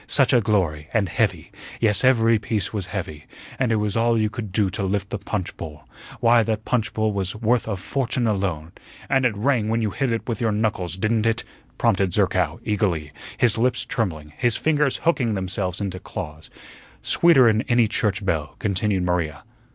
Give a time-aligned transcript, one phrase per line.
[0.07, 1.51] "Such a glory, and heavy.
[1.79, 3.25] Yes, every piece was heavy,
[3.59, 5.83] and it was all you could do to lift the punch bowl.
[6.19, 8.71] Why, that punch bowl was worth a fortune alone"
[9.11, 11.43] "And it rang when you hit it with your knuckles, didn't it?"
[11.77, 16.49] prompted Zerkow, eagerly, his lips trembling, his fingers hooking themselves into claws.
[17.03, 19.43] "Sweeter'n any church bell," continued Maria.